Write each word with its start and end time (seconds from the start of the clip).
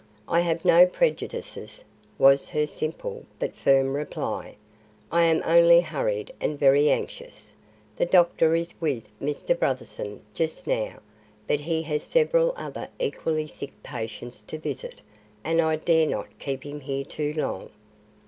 "I 0.27 0.39
have 0.39 0.65
no 0.65 0.87
prejudices," 0.87 1.83
was 2.17 2.49
her 2.49 2.65
simple 2.65 3.23
but 3.37 3.53
firm 3.53 3.95
reply. 3.95 4.55
"I 5.11 5.25
am 5.25 5.43
only 5.45 5.79
hurried 5.81 6.31
and 6.41 6.57
very 6.57 6.89
anxious. 6.89 7.53
The 7.97 8.07
doctor 8.07 8.55
is 8.55 8.73
with 8.81 9.03
Mr. 9.21 9.55
Brotherson 9.55 10.21
just 10.33 10.65
now; 10.65 11.01
but 11.45 11.59
he 11.61 11.83
has 11.83 12.01
several 12.01 12.55
other 12.57 12.89
equally 12.97 13.45
sick 13.45 13.73
patients 13.83 14.41
to 14.41 14.57
visit 14.57 15.01
and 15.43 15.61
I 15.61 15.75
dare 15.75 16.07
not 16.07 16.39
keep 16.39 16.63
him 16.65 16.79
here 16.79 17.05
too 17.05 17.35
long." 17.37 17.69